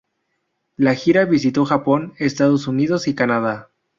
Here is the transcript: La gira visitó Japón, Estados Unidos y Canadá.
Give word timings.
La 0.77 0.95
gira 0.95 1.25
visitó 1.25 1.63
Japón, 1.63 2.15
Estados 2.17 2.65
Unidos 2.67 3.07
y 3.07 3.13
Canadá. 3.13 3.69